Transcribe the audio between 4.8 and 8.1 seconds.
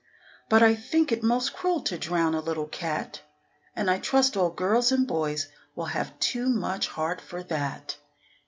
and boys will have too much heart for that.